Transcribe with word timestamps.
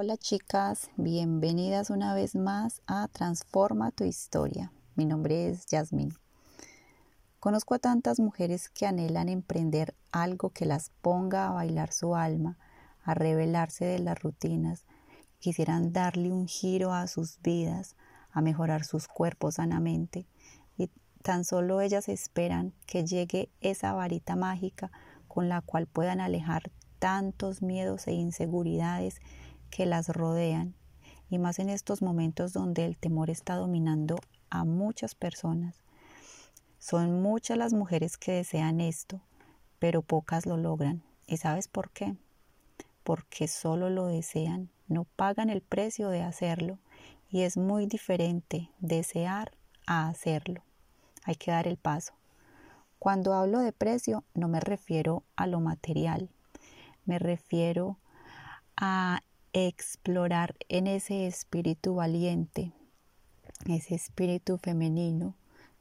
Hola 0.00 0.16
chicas, 0.16 0.92
bienvenidas 0.96 1.90
una 1.90 2.14
vez 2.14 2.36
más 2.36 2.82
a 2.86 3.08
Transforma 3.08 3.90
tu 3.90 4.04
historia. 4.04 4.70
Mi 4.94 5.04
nombre 5.06 5.48
es 5.48 5.66
Yasmín. 5.66 6.14
Conozco 7.40 7.74
a 7.74 7.80
tantas 7.80 8.20
mujeres 8.20 8.68
que 8.68 8.86
anhelan 8.86 9.28
emprender 9.28 9.96
algo 10.12 10.50
que 10.50 10.66
las 10.66 10.92
ponga 11.02 11.48
a 11.48 11.50
bailar 11.50 11.92
su 11.92 12.14
alma, 12.14 12.58
a 13.02 13.14
revelarse 13.14 13.86
de 13.86 13.98
las 13.98 14.22
rutinas, 14.22 14.84
quisieran 15.40 15.92
darle 15.92 16.30
un 16.30 16.46
giro 16.46 16.92
a 16.92 17.08
sus 17.08 17.42
vidas, 17.42 17.96
a 18.30 18.40
mejorar 18.40 18.84
sus 18.84 19.08
cuerpos 19.08 19.56
sanamente, 19.56 20.28
y 20.76 20.90
tan 21.22 21.42
solo 21.42 21.80
ellas 21.80 22.08
esperan 22.08 22.72
que 22.86 23.04
llegue 23.04 23.50
esa 23.60 23.94
varita 23.94 24.36
mágica 24.36 24.92
con 25.26 25.48
la 25.48 25.60
cual 25.60 25.88
puedan 25.88 26.20
alejar 26.20 26.70
tantos 27.00 27.62
miedos 27.62 28.06
e 28.06 28.12
inseguridades 28.12 29.20
que 29.70 29.86
las 29.86 30.08
rodean, 30.08 30.74
y 31.30 31.38
más 31.38 31.58
en 31.58 31.68
estos 31.68 32.02
momentos 32.02 32.52
donde 32.52 32.84
el 32.84 32.96
temor 32.96 33.30
está 33.30 33.56
dominando 33.56 34.16
a 34.50 34.64
muchas 34.64 35.14
personas. 35.14 35.82
Son 36.78 37.22
muchas 37.22 37.58
las 37.58 37.72
mujeres 37.72 38.16
que 38.16 38.32
desean 38.32 38.80
esto, 38.80 39.20
pero 39.78 40.02
pocas 40.02 40.46
lo 40.46 40.56
logran. 40.56 41.02
¿Y 41.26 41.36
sabes 41.36 41.68
por 41.68 41.90
qué? 41.90 42.16
Porque 43.04 43.48
solo 43.48 43.90
lo 43.90 44.06
desean, 44.06 44.70
no 44.86 45.04
pagan 45.04 45.50
el 45.50 45.60
precio 45.60 46.08
de 46.08 46.22
hacerlo, 46.22 46.78
y 47.30 47.42
es 47.42 47.56
muy 47.56 47.86
diferente 47.86 48.70
desear 48.80 49.52
a 49.86 50.08
hacerlo. 50.08 50.62
Hay 51.24 51.34
que 51.34 51.50
dar 51.50 51.66
el 51.66 51.76
paso. 51.76 52.14
Cuando 52.98 53.34
hablo 53.34 53.60
de 53.60 53.72
precio 53.72 54.24
no 54.34 54.48
me 54.48 54.60
refiero 54.60 55.22
a 55.36 55.46
lo 55.46 55.60
material, 55.60 56.30
me 57.04 57.18
refiero 57.18 57.98
a 58.76 59.20
explorar 59.52 60.54
en 60.68 60.86
ese 60.86 61.26
espíritu 61.26 61.94
valiente, 61.94 62.72
ese 63.66 63.94
espíritu 63.94 64.58
femenino 64.58 65.34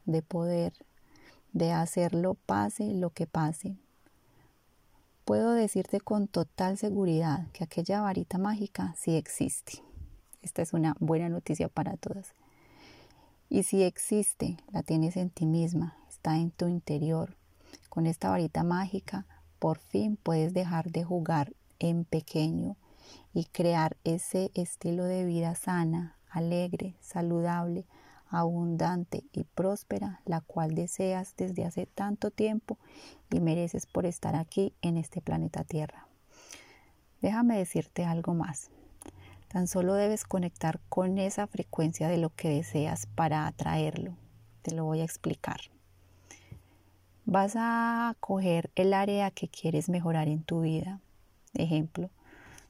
de 0.06 0.22
poder, 0.22 0.73
de 1.54 1.72
hacerlo 1.72 2.36
pase 2.45 2.94
lo 2.94 3.10
que 3.10 3.28
pase. 3.28 3.76
Puedo 5.26 5.52
decirte 5.52 6.00
con 6.00 6.28
total 6.28 6.78
seguridad 6.78 7.48
que 7.52 7.66
aquella 7.66 8.02
varita 8.02 8.38
mágica 8.38 8.95
sí 8.98 9.16
existe. 9.16 9.84
Esta 10.42 10.62
es 10.62 10.72
una 10.72 10.95
buena 11.00 11.28
noticia 11.28 11.68
para 11.68 11.98
todas. 11.98 12.34
Y 13.50 13.64
si 13.64 13.84
existe, 13.84 14.58
la 14.72 14.84
tienes 14.84 15.18
en 15.18 15.30
ti 15.30 15.45
misma, 15.45 15.98
está 16.10 16.38
en 16.38 16.52
tu 16.52 16.68
interior. 16.68 17.36
Con 17.90 18.08
esta 18.08 18.30
varita 18.30 18.64
mágica, 18.64 19.26
por 19.60 19.80
fin 19.80 20.18
puedes 20.18 20.54
dejar 20.54 20.92
de 20.92 21.04
jugar 21.04 21.54
en 21.80 22.06
pequeño 22.06 22.78
y 23.38 23.46
crear 23.46 23.98
ese 24.04 24.50
estilo 24.56 25.04
de 25.04 25.24
vida 25.24 25.54
sana, 25.54 26.16
alegre, 26.32 26.96
saludable, 27.02 27.86
abundante 28.30 29.26
y 29.32 29.44
próspera, 29.44 30.22
la 30.26 30.42
cual 30.42 30.74
deseas 30.74 31.36
desde 31.38 31.64
hace 31.64 31.86
tanto 31.86 32.32
tiempo 32.32 32.80
y 33.30 33.40
mereces 33.40 33.86
por 33.86 34.08
estar 34.08 34.36
aquí 34.36 34.74
en 34.82 34.98
este 34.98 35.22
planeta 35.22 35.64
Tierra. 35.64 36.08
Déjame 37.22 37.60
decirte 37.60 38.06
algo 38.06 38.34
más. 38.34 38.72
Tan 39.50 39.68
solo 39.68 39.94
debes 39.94 40.24
conectar 40.24 40.80
con 40.90 41.20
esa 41.20 41.46
frecuencia 41.46 42.08
de 42.08 42.18
lo 42.18 42.32
que 42.32 42.50
deseas 42.50 43.06
para 43.06 43.46
atraerlo. 43.46 44.16
Te 44.64 44.74
lo 44.74 44.84
voy 44.84 45.02
a 45.02 45.06
explicar. 45.06 45.60
Vas 47.26 47.54
a 47.56 48.16
coger 48.20 48.72
el 48.74 48.96
área 48.96 49.30
que 49.30 49.48
quieres 49.48 49.90
mejorar 49.90 50.28
en 50.28 50.42
tu 50.42 50.62
vida. 50.62 51.02
Ejemplo, 51.54 52.10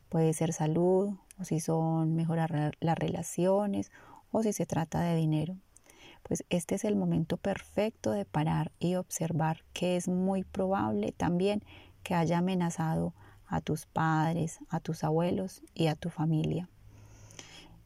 Puede 0.10 0.34
ser 0.34 0.54
salud, 0.54 1.16
o 1.40 1.44
si 1.44 1.60
son 1.60 2.16
mejorar 2.16 2.76
las 2.80 2.98
relaciones, 2.98 3.92
o 4.32 4.44
si 4.44 4.54
se 4.54 4.66
trata 4.66 5.02
de 5.02 5.16
dinero. 5.16 5.58
Pues 6.24 6.44
este 6.50 6.76
es 6.76 6.84
el 6.84 6.96
momento 6.96 7.38
perfecto 7.38 8.12
de 8.12 8.26
parar 8.26 8.72
y 8.80 8.96
observar 8.96 9.64
que 9.74 9.96
es 9.96 10.08
muy 10.08 10.44
probable 10.44 11.12
también 11.12 11.64
que 12.04 12.16
haya 12.16 12.40
amenazado 12.40 13.14
a 13.48 13.62
tus 13.62 13.86
padres, 13.86 14.60
a 14.70 14.80
tus 14.80 15.04
abuelos 15.04 15.62
y 15.74 15.88
a 15.88 15.96
tu 15.96 16.10
familia. 16.10 16.70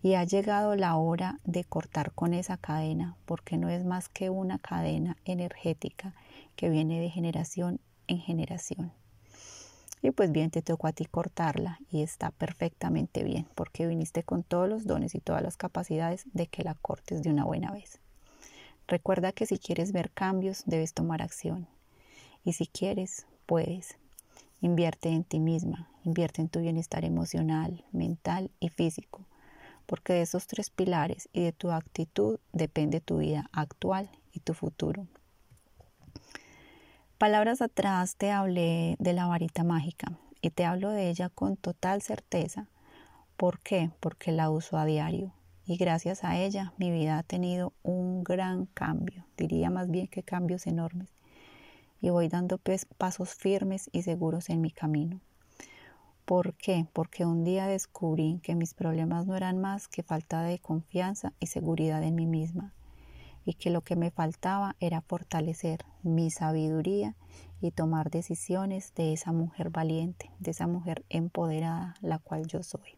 Y 0.03 0.15
ha 0.15 0.23
llegado 0.23 0.75
la 0.75 0.95
hora 0.95 1.39
de 1.43 1.63
cortar 1.63 2.11
con 2.13 2.33
esa 2.33 2.57
cadena, 2.57 3.15
porque 3.25 3.57
no 3.57 3.69
es 3.69 3.85
más 3.85 4.09
que 4.09 4.31
una 4.31 4.57
cadena 4.57 5.17
energética 5.25 6.15
que 6.55 6.69
viene 6.69 6.99
de 6.99 7.09
generación 7.09 7.79
en 8.07 8.17
generación. 8.17 8.91
Y 10.01 10.11
pues 10.11 10.31
bien, 10.31 10.49
te 10.49 10.61
tocó 10.61 10.87
a 10.87 10.93
ti 10.93 11.05
cortarla 11.05 11.79
y 11.91 12.01
está 12.01 12.31
perfectamente 12.31 13.23
bien 13.23 13.47
porque 13.55 13.85
viniste 13.85 14.23
con 14.23 14.43
todos 14.43 14.67
los 14.67 14.85
dones 14.85 15.13
y 15.13 15.19
todas 15.19 15.43
las 15.43 15.57
capacidades 15.57 16.25
de 16.33 16.47
que 16.47 16.63
la 16.63 16.73
cortes 16.75 17.21
de 17.21 17.29
una 17.29 17.45
buena 17.45 17.71
vez. 17.71 17.99
Recuerda 18.87 19.31
que 19.31 19.45
si 19.45 19.57
quieres 19.57 19.91
ver 19.91 20.11
cambios, 20.11 20.63
debes 20.65 20.93
tomar 20.93 21.21
acción. 21.21 21.67
Y 22.43 22.53
si 22.53 22.65
quieres, 22.65 23.25
puedes. 23.45 23.95
Invierte 24.59 25.09
en 25.09 25.23
ti 25.23 25.39
misma, 25.39 25.89
invierte 26.03 26.41
en 26.41 26.49
tu 26.49 26.59
bienestar 26.59 27.05
emocional, 27.05 27.83
mental 27.91 28.51
y 28.59 28.69
físico, 28.69 29.25
porque 29.85 30.13
de 30.13 30.21
esos 30.21 30.47
tres 30.47 30.69
pilares 30.69 31.29
y 31.33 31.43
de 31.43 31.51
tu 31.51 31.71
actitud 31.71 32.39
depende 32.53 33.01
tu 33.01 33.19
vida 33.19 33.49
actual 33.53 34.09
y 34.33 34.39
tu 34.39 34.53
futuro. 34.53 35.07
Palabras 37.21 37.61
atrás 37.61 38.15
te 38.15 38.31
hablé 38.31 38.95
de 38.97 39.13
la 39.13 39.27
varita 39.27 39.63
mágica 39.63 40.11
y 40.41 40.49
te 40.49 40.65
hablo 40.65 40.89
de 40.89 41.07
ella 41.07 41.29
con 41.29 41.55
total 41.55 42.01
certeza. 42.01 42.65
¿Por 43.37 43.59
qué? 43.59 43.91
Porque 43.99 44.31
la 44.31 44.49
uso 44.49 44.75
a 44.75 44.85
diario 44.85 45.31
y 45.67 45.77
gracias 45.77 46.23
a 46.23 46.39
ella 46.39 46.73
mi 46.79 46.89
vida 46.89 47.19
ha 47.19 47.21
tenido 47.21 47.73
un 47.83 48.23
gran 48.23 48.65
cambio, 48.65 49.23
diría 49.37 49.69
más 49.69 49.91
bien 49.91 50.07
que 50.07 50.23
cambios 50.23 50.65
enormes. 50.65 51.09
Y 52.01 52.09
voy 52.09 52.27
dando 52.27 52.59
pasos 52.97 53.35
firmes 53.35 53.91
y 53.93 54.01
seguros 54.01 54.49
en 54.49 54.59
mi 54.59 54.71
camino. 54.71 55.19
¿Por 56.25 56.55
qué? 56.55 56.87
Porque 56.91 57.23
un 57.23 57.43
día 57.43 57.67
descubrí 57.67 58.39
que 58.41 58.55
mis 58.55 58.73
problemas 58.73 59.27
no 59.27 59.35
eran 59.35 59.61
más 59.61 59.87
que 59.87 60.01
falta 60.01 60.41
de 60.41 60.57
confianza 60.57 61.33
y 61.39 61.45
seguridad 61.45 62.01
en 62.01 62.15
mí 62.15 62.25
misma 62.25 62.73
y 63.45 63.53
que 63.53 63.69
lo 63.69 63.81
que 63.81 63.95
me 63.95 64.11
faltaba 64.11 64.75
era 64.79 65.01
fortalecer 65.01 65.85
mi 66.03 66.31
sabiduría 66.31 67.15
y 67.61 67.71
tomar 67.71 68.09
decisiones 68.09 68.93
de 68.95 69.13
esa 69.13 69.31
mujer 69.31 69.69
valiente, 69.69 70.31
de 70.39 70.51
esa 70.51 70.67
mujer 70.67 71.05
empoderada, 71.09 71.95
la 72.01 72.19
cual 72.19 72.47
yo 72.47 72.63
soy. 72.63 72.97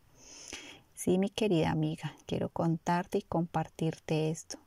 Sí, 0.94 1.18
mi 1.18 1.30
querida 1.30 1.72
amiga, 1.72 2.14
quiero 2.26 2.50
contarte 2.50 3.18
y 3.18 3.24
compartirte 3.24 4.30
esto. 4.30 4.60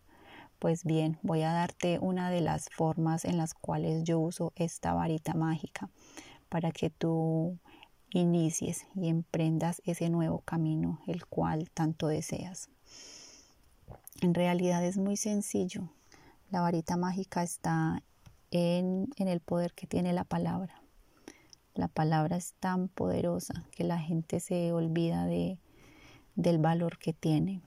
Pues 0.58 0.84
bien, 0.84 1.18
voy 1.22 1.42
a 1.42 1.52
darte 1.52 1.98
una 1.98 2.30
de 2.30 2.40
las 2.40 2.68
formas 2.70 3.24
en 3.24 3.36
las 3.36 3.54
cuales 3.54 4.04
yo 4.04 4.18
uso 4.18 4.52
esta 4.56 4.94
varita 4.94 5.34
mágica 5.34 5.88
para 6.48 6.72
que 6.72 6.90
tú 6.90 7.58
inicies 8.10 8.86
y 8.94 9.08
emprendas 9.08 9.82
ese 9.84 10.08
nuevo 10.08 10.40
camino, 10.40 11.00
el 11.06 11.26
cual 11.26 11.70
tanto 11.70 12.06
deseas. 12.06 12.70
En 14.22 14.32
realidad 14.32 14.82
es 14.84 14.96
muy 14.96 15.16
sencillo. 15.16 15.90
La 16.50 16.62
varita 16.62 16.96
mágica 16.96 17.42
está 17.42 18.02
en, 18.50 19.08
el 19.18 19.40
poder 19.40 19.74
que 19.74 19.86
tiene 19.86 20.12
la 20.14 20.24
palabra. 20.24 20.80
La 21.74 21.88
palabra 21.88 22.36
es 22.36 22.54
tan 22.54 22.88
poderosa 22.88 23.66
que 23.72 23.84
la 23.84 23.98
gente 23.98 24.40
se 24.40 24.72
olvida 24.72 25.26
de, 25.26 25.58
del 26.34 26.58
valor 26.58 26.98
que 26.98 27.12
tiene. 27.12 27.60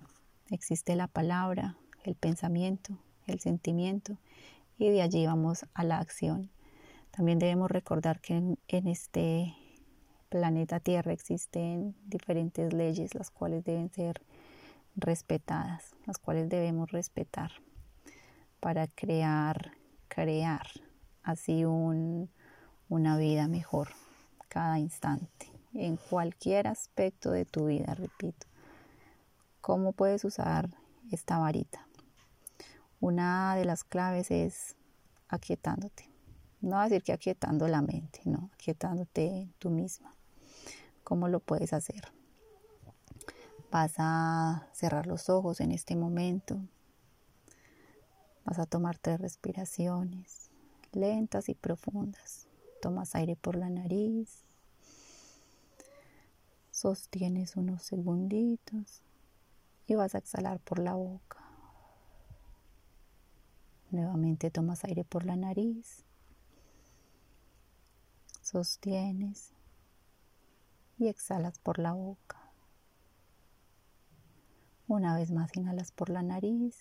Existe 0.49 0.95
la 0.95 1.07
palabra, 1.07 1.77
el 2.03 2.15
pensamiento, 2.15 2.97
el 3.27 3.39
sentimiento 3.39 4.17
y 4.79 4.89
de 4.89 5.03
allí 5.03 5.27
vamos 5.27 5.65
a 5.75 5.83
la 5.83 5.99
acción. 5.99 6.49
También 7.11 7.37
debemos 7.37 7.69
recordar 7.69 8.21
que 8.21 8.55
en 8.67 8.87
este 8.87 9.53
planeta 10.29 10.79
Tierra 10.79 11.11
existen 11.11 11.95
diferentes 12.05 12.73
leyes 12.73 13.13
las 13.13 13.29
cuales 13.29 13.63
deben 13.63 13.91
ser 13.91 14.21
respetadas, 15.01 15.95
las 16.05 16.17
cuales 16.17 16.49
debemos 16.49 16.91
respetar 16.91 17.51
para 18.59 18.87
crear, 18.87 19.71
crear 20.07 20.67
así 21.23 21.65
un, 21.65 22.29
una 22.89 23.17
vida 23.17 23.47
mejor 23.47 23.89
cada 24.49 24.79
instante, 24.79 25.51
en 25.73 25.97
cualquier 25.97 26.67
aspecto 26.67 27.31
de 27.31 27.45
tu 27.45 27.67
vida, 27.67 27.93
repito. 27.93 28.47
¿Cómo 29.61 29.93
puedes 29.93 30.25
usar 30.25 30.69
esta 31.11 31.37
varita? 31.37 31.87
Una 32.99 33.55
de 33.55 33.65
las 33.65 33.83
claves 33.83 34.31
es 34.31 34.75
aquietándote. 35.27 36.09
No 36.61 36.81
decir 36.81 37.03
que 37.03 37.13
aquietando 37.13 37.67
la 37.67 37.81
mente, 37.81 38.21
no, 38.25 38.49
aquietándote 38.53 39.49
tú 39.59 39.69
misma. 39.69 40.15
¿Cómo 41.03 41.27
lo 41.29 41.39
puedes 41.39 41.71
hacer? 41.71 42.11
Vas 43.71 43.93
a 43.97 44.67
cerrar 44.73 45.07
los 45.07 45.29
ojos 45.29 45.61
en 45.61 45.71
este 45.71 45.95
momento. 45.95 46.59
Vas 48.45 48.59
a 48.59 48.65
tomar 48.65 48.97
tres 48.97 49.19
respiraciones 49.19 50.49
lentas 50.91 51.49
y 51.49 51.55
profundas. 51.55 52.47
Tomas 52.81 53.15
aire 53.15 53.35
por 53.35 53.55
la 53.55 53.69
nariz. 53.69 54.43
Sostienes 56.71 57.57
unos 57.57 57.83
segunditos 57.83 59.01
y 59.87 59.95
vas 59.95 60.15
a 60.15 60.19
exhalar 60.19 60.59
por 60.59 60.79
la 60.79 60.93
boca. 60.93 61.37
Nuevamente 63.91 64.51
tomas 64.51 64.83
aire 64.85 65.03
por 65.03 65.25
la 65.25 65.35
nariz. 65.35 66.05
Sostienes 68.41 69.51
y 70.97 71.07
exhalas 71.07 71.59
por 71.59 71.79
la 71.79 71.93
boca. 71.93 72.38
Una 74.89 75.15
vez 75.15 75.29
más 75.29 75.55
inhalas 75.55 75.91
por 75.91 76.09
la 76.09 76.23
nariz. 76.23 76.75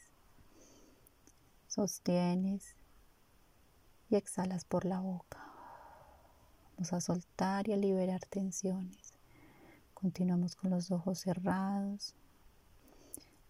Sostienes 1.67 2.75
y 4.09 4.17
exhalas 4.17 4.65
por 4.65 4.87
la 4.87 4.99
boca. 4.99 5.45
Vamos 6.73 6.95
a 6.95 7.03
soltar 7.03 7.69
y 7.69 7.75
a 7.75 7.77
liberar 7.77 8.23
tensiones. 8.25 9.13
Continuamos 9.93 10.57
con 10.57 10.71
los 10.71 10.91
ojos 10.91 11.19
cerrados, 11.19 12.15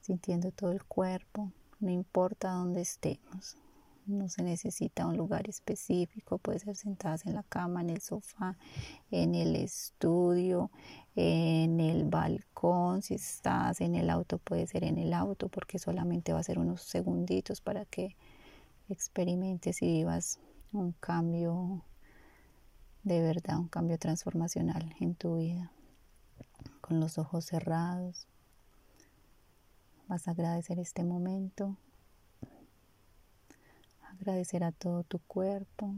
sintiendo 0.01 0.51
todo 0.51 0.73
el 0.73 0.83
cuerpo, 0.83 1.53
no 1.79 1.91
importa 1.91 2.51
dónde 2.51 2.81
estemos. 2.81 3.57
No 4.09 4.29
se 4.31 4.43
necesita 4.43 5.07
un 5.07 5.19
lugar 5.19 5.49
específico, 5.49 6.39
puede 6.39 6.59
ser 6.59 6.77
sentadas 6.77 7.27
en 7.27 7.35
la 7.35 7.43
cama, 7.43 7.83
en 7.83 7.91
el 7.91 8.01
sofá, 8.01 8.57
en 9.11 9.35
el 9.35 9.55
estudio, 9.55 10.71
en 11.15 11.79
el 11.79 12.05
balcón, 12.05 13.03
si 13.03 13.15
estás 13.15 13.83
en 13.83 13.95
el 13.95 14.09
auto 14.09 14.39
puede 14.39 14.67
ser 14.67 14.85
en 14.85 14.97
el 14.97 15.13
auto 15.13 15.49
porque 15.49 15.79
solamente 15.79 16.33
va 16.33 16.41
a 16.41 16.43
ser 16.43 16.59
unos 16.59 16.83
segunditos 16.83 17.61
para 17.61 17.85
que 17.85 18.17
experimentes 18.89 19.83
y 19.83 19.87
vivas 19.87 20.41
un 20.73 20.93
cambio 20.93 21.85
de 23.03 23.21
verdad, 23.21 23.59
un 23.59 23.69
cambio 23.69 23.99
transformacional 23.99 24.95
en 25.01 25.15
tu 25.15 25.37
vida. 25.37 25.71
Con 26.81 27.01
los 27.01 27.19
ojos 27.19 27.45
cerrados, 27.45 28.27
vas 30.09 30.29
a 30.29 30.31
agradecer 30.33 30.79
este 30.79 31.05
momento, 31.05 31.77
agradecer 34.20 34.65
a 34.65 34.73
todo 34.73 35.05
tu 35.05 35.20
cuerpo, 35.20 35.94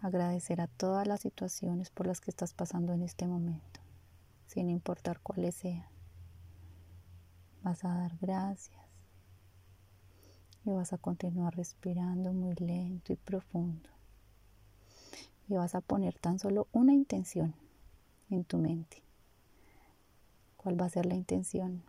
agradecer 0.00 0.60
a 0.60 0.68
todas 0.68 1.06
las 1.06 1.20
situaciones 1.20 1.90
por 1.90 2.06
las 2.06 2.20
que 2.20 2.30
estás 2.30 2.54
pasando 2.54 2.92
en 2.92 3.02
este 3.02 3.26
momento, 3.26 3.80
sin 4.46 4.70
importar 4.70 5.20
cuáles 5.20 5.56
sean. 5.56 5.86
Vas 7.62 7.84
a 7.84 7.88
dar 7.88 8.16
gracias 8.20 8.78
y 10.64 10.70
vas 10.70 10.92
a 10.92 10.98
continuar 10.98 11.56
respirando 11.56 12.32
muy 12.32 12.54
lento 12.54 13.12
y 13.12 13.16
profundo. 13.16 13.90
Y 15.48 15.54
vas 15.54 15.74
a 15.74 15.80
poner 15.80 16.18
tan 16.18 16.38
solo 16.38 16.68
una 16.72 16.92
intención 16.92 17.54
en 18.30 18.44
tu 18.44 18.58
mente. 18.58 19.02
¿Cuál 20.56 20.80
va 20.80 20.86
a 20.86 20.90
ser 20.90 21.06
la 21.06 21.14
intención? 21.14 21.82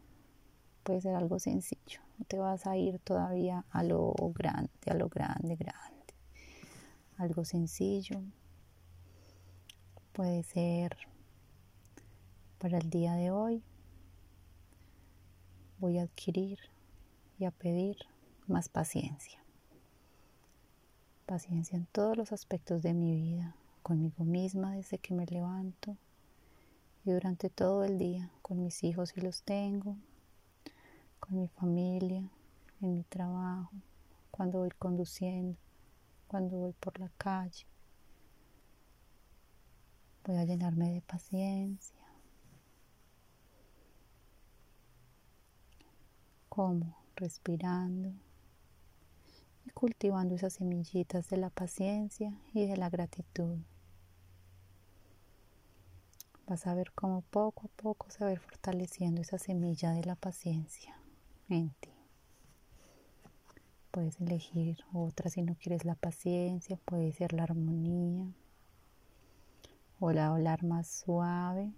Puede 0.90 1.02
ser 1.02 1.14
algo 1.14 1.38
sencillo. 1.38 2.02
No 2.18 2.26
te 2.26 2.40
vas 2.40 2.66
a 2.66 2.76
ir 2.76 2.98
todavía 2.98 3.64
a 3.70 3.84
lo 3.84 4.12
grande, 4.34 4.72
a 4.88 4.96
lo 4.96 5.08
grande, 5.08 5.56
grande. 5.56 6.16
Algo 7.18 7.46
sencillo. 7.46 8.24
Puede 10.14 10.42
ser 10.42 10.98
para 12.58 12.80
el 12.80 12.90
día 12.90 13.14
de 13.14 13.30
hoy. 13.30 13.62
Voy 15.78 16.00
a 16.00 16.02
adquirir 16.02 16.58
y 17.38 17.46
a 17.46 17.52
pedir 17.52 17.98
más 18.48 18.68
paciencia. 18.68 19.44
Paciencia 21.28 21.78
en 21.78 21.86
todos 21.86 22.18
los 22.18 22.32
aspectos 22.32 22.82
de 22.82 22.96
mi 22.96 23.14
vida, 23.14 23.56
conmigo 23.84 24.24
misma 24.24 24.74
desde 24.74 24.98
que 24.98 25.14
me 25.14 25.28
levanto 25.28 25.98
y 27.06 27.12
durante 27.12 27.52
todo 27.52 27.84
el 27.84 28.00
día 28.00 28.32
con 28.42 28.64
mis 28.64 28.84
hijos 28.84 29.10
si 29.10 29.22
los 29.22 29.44
tengo, 29.44 29.96
con 31.30 31.42
mi 31.42 31.48
familia, 31.48 32.28
en 32.82 32.94
mi 32.96 33.04
trabajo, 33.04 33.72
cuando 34.32 34.60
voy 34.60 34.72
conduciendo, 34.72 35.58
cuando 36.28 36.58
voy 36.58 36.74
por 36.74 37.00
la 37.00 37.10
calle. 37.18 37.66
Voy 40.26 40.38
a 40.38 40.46
llenarme 40.46 40.92
de 40.92 41.02
paciencia. 41.02 41.96
Como 46.50 46.98
respirando 47.16 48.12
y 49.66 49.70
cultivando 49.70 50.36
esas 50.36 50.54
semillitas 50.54 51.30
de 51.30 51.38
la 51.38 51.50
paciencia 51.50 52.34
y 52.54 52.66
de 52.66 52.78
la 52.78 52.90
gratitud. 52.90 53.58
Vas 56.48 56.66
a 56.66 56.74
ver 56.74 56.92
cómo 56.94 57.22
poco 57.22 57.68
a 57.68 57.82
poco 57.82 58.10
se 58.10 58.24
va 58.24 58.32
a 58.32 58.34
ir 58.34 58.40
fortaleciendo 58.40 59.22
esa 59.22 59.38
semilla 59.38 59.92
de 59.92 60.04
la 60.04 60.16
paciencia 60.16 60.99
en 61.50 61.70
ti. 61.80 61.90
Puedes 63.92 64.20
elegir 64.22 64.78
otra 64.94 65.30
si 65.30 65.42
no 65.42 65.56
quieres 65.56 65.84
la 65.84 65.96
paciencia, 65.96 66.78
puede 66.86 67.12
ser 67.12 67.34
la 67.34 67.44
armonía 67.44 68.28
o 70.00 70.12
la 70.12 70.28
hablar 70.28 70.64
más 70.64 70.88
suave 70.88 71.74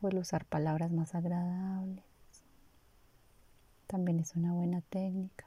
o 0.00 0.08
el 0.08 0.18
usar 0.18 0.44
palabras 0.44 0.92
más 0.92 1.14
agradables. 1.14 2.04
También 3.86 4.20
es 4.20 4.36
una 4.36 4.52
buena 4.52 4.80
técnica. 4.82 5.46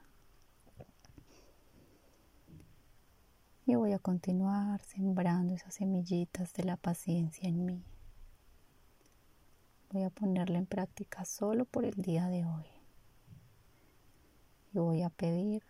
Y 3.65 3.75
voy 3.75 3.93
a 3.93 3.99
continuar 3.99 4.81
sembrando 4.81 5.53
esas 5.53 5.75
semillitas 5.75 6.51
de 6.53 6.63
la 6.63 6.75
paciencia 6.75 7.47
en 7.47 7.65
mí. 7.65 7.83
Voy 9.91 10.03
a 10.03 10.09
ponerla 10.09 10.57
en 10.57 10.65
práctica 10.65 11.25
solo 11.25 11.65
por 11.65 11.85
el 11.85 11.95
día 11.95 12.27
de 12.27 12.45
hoy. 12.45 12.65
Y 14.73 14.79
voy 14.79 15.01
a 15.01 15.09
pedir 15.09 15.63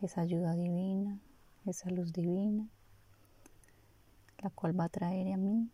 esa 0.00 0.22
ayuda 0.22 0.54
divina, 0.54 1.20
esa 1.64 1.90
luz 1.90 2.12
divina, 2.12 2.68
la 4.38 4.50
cual 4.50 4.78
va 4.78 4.84
a 4.84 4.88
traer 4.88 5.32
a 5.32 5.36
mí 5.36 5.70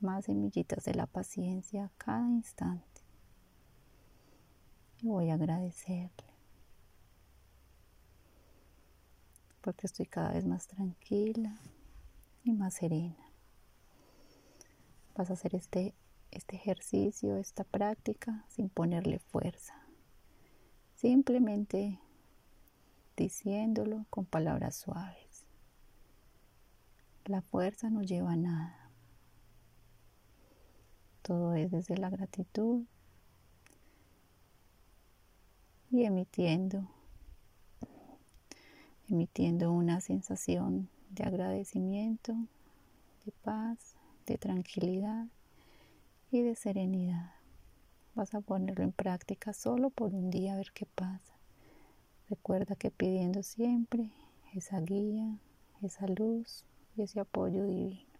más 0.00 0.24
semillitas 0.24 0.84
de 0.84 0.94
la 0.94 1.06
paciencia 1.06 1.84
a 1.84 1.92
cada 1.96 2.28
instante. 2.28 3.02
Y 5.00 5.08
voy 5.08 5.30
a 5.30 5.34
agradecerle. 5.34 6.32
porque 9.62 9.86
estoy 9.86 10.06
cada 10.06 10.32
vez 10.32 10.44
más 10.44 10.66
tranquila 10.66 11.56
y 12.42 12.52
más 12.52 12.74
serena. 12.74 13.31
Vas 15.14 15.30
a 15.30 15.34
hacer 15.34 15.54
este, 15.54 15.94
este 16.30 16.56
ejercicio, 16.56 17.36
esta 17.36 17.64
práctica 17.64 18.44
sin 18.48 18.68
ponerle 18.68 19.18
fuerza, 19.18 19.74
simplemente 20.96 21.98
diciéndolo 23.16 24.06
con 24.10 24.24
palabras 24.24 24.76
suaves. 24.76 25.44
La 27.26 27.42
fuerza 27.42 27.90
no 27.90 28.02
lleva 28.02 28.32
a 28.32 28.36
nada. 28.36 28.90
Todo 31.22 31.54
es 31.54 31.70
desde 31.70 31.96
la 31.98 32.10
gratitud 32.10 32.84
y 35.90 36.04
emitiendo 36.04 36.88
emitiendo 39.12 39.70
una 39.72 40.00
sensación 40.00 40.88
de 41.10 41.24
agradecimiento, 41.24 42.32
de 43.26 43.32
paz, 43.42 43.91
de 44.26 44.38
tranquilidad 44.38 45.26
y 46.30 46.42
de 46.42 46.54
serenidad. 46.54 47.32
Vas 48.14 48.34
a 48.34 48.40
ponerlo 48.40 48.84
en 48.84 48.92
práctica 48.92 49.52
solo 49.52 49.90
por 49.90 50.14
un 50.14 50.30
día 50.30 50.54
a 50.54 50.56
ver 50.56 50.72
qué 50.72 50.86
pasa. 50.86 51.34
Recuerda 52.28 52.76
que 52.76 52.90
pidiendo 52.90 53.42
siempre 53.42 54.10
esa 54.54 54.80
guía, 54.80 55.38
esa 55.82 56.06
luz 56.06 56.64
y 56.96 57.02
ese 57.02 57.20
apoyo 57.20 57.64
divino. 57.64 58.12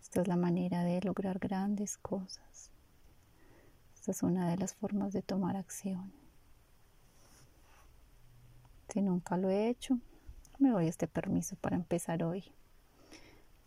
Esta 0.00 0.22
es 0.22 0.28
la 0.28 0.36
manera 0.36 0.84
de 0.84 1.00
lograr 1.02 1.38
grandes 1.38 1.96
cosas. 1.98 2.70
Esta 3.94 4.10
es 4.10 4.22
una 4.22 4.48
de 4.50 4.56
las 4.56 4.74
formas 4.74 5.12
de 5.12 5.22
tomar 5.22 5.56
acción. 5.56 6.12
Si 8.88 9.02
nunca 9.02 9.36
lo 9.36 9.50
he 9.50 9.68
hecho, 9.68 9.98
me 10.58 10.70
doy 10.70 10.88
este 10.88 11.06
permiso 11.06 11.56
para 11.56 11.76
empezar 11.76 12.22
hoy 12.24 12.44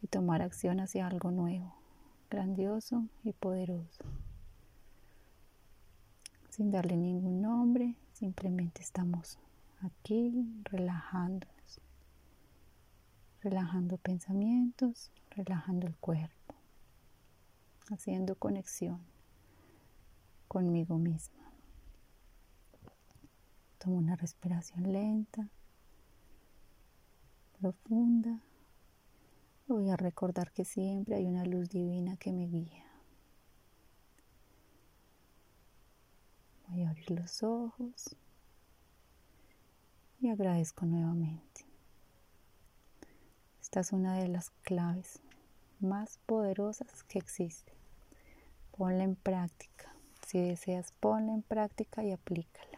y 0.03 0.07
tomar 0.07 0.41
acción 0.41 0.81
hacia 0.81 1.07
algo 1.07 1.31
nuevo, 1.31 1.74
grandioso 2.29 3.05
y 3.24 3.31
poderoso. 3.31 4.03
Sin 6.50 6.72
darle 6.72 6.98
ningún 6.98 7.41
nombre, 7.41 7.95
simplemente 8.12 8.81
estamos 8.81 9.39
aquí 9.81 10.45
relajándonos, 10.65 11.79
relajando 13.41 13.98
pensamientos, 13.98 15.10
relajando 15.29 15.88
el 15.88 15.95
cuerpo, 15.95 16.53
haciendo 17.89 18.36
conexión 18.36 19.00
conmigo 20.50 20.98
misma. 20.98 21.43
Toma 23.77 23.98
una 23.98 24.17
respiración 24.17 24.91
lenta. 24.91 25.48
profunda. 27.57 28.41
Voy 29.65 29.89
a 29.89 29.96
recordar 29.96 30.51
que 30.51 30.65
siempre 30.65 31.15
hay 31.15 31.25
una 31.25 31.46
luz 31.46 31.70
divina 31.70 32.17
que 32.17 32.34
me 32.34 32.48
guía. 32.48 32.86
Voy 36.67 36.84
a 36.84 36.89
abrir 36.89 37.12
los 37.12 37.43
ojos 37.43 38.15
y 40.20 40.29
agradezco 40.29 40.86
nuevamente. 40.86 41.65
Esta 43.62 43.79
es 43.79 43.93
una 43.93 44.17
de 44.17 44.27
las 44.27 44.50
claves 44.63 45.22
más 45.79 46.20
poderosas 46.25 47.03
que 47.03 47.20
existe. 47.20 47.74
Ponla 48.77 49.03
en 49.03 49.15
práctica. 49.15 49.96
Si 50.27 50.41
deseas, 50.41 50.91
ponla 51.00 51.34
en 51.34 51.41
práctica 51.41 52.03
y 52.03 52.12
aplícala. 52.12 52.73